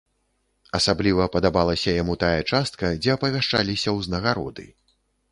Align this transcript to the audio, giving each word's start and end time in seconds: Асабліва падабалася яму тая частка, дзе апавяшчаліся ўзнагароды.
Асабліва 0.77 1.25
падабалася 1.35 1.93
яму 2.01 2.15
тая 2.23 2.39
частка, 2.51 2.85
дзе 3.01 3.11
апавяшчаліся 3.17 3.93
ўзнагароды. 3.99 4.65